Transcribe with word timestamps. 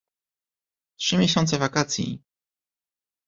"Trzy 0.99 1.17
miesiące 1.17 1.57
wakacji!" 1.57 2.21